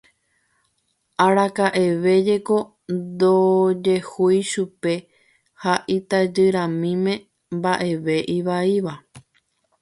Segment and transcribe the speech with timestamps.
[1.25, 2.57] Araka'eve jeko
[2.95, 4.93] ndojehúi chupe
[5.61, 7.13] ha itajyramíme
[7.55, 8.93] mba'eve ivaíva.